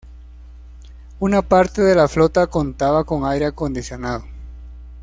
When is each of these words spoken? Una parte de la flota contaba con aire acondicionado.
Una 1.19 1.43
parte 1.43 1.83
de 1.83 1.93
la 1.93 2.07
flota 2.07 2.47
contaba 2.47 3.03
con 3.03 3.23
aire 3.23 3.45
acondicionado. 3.45 4.25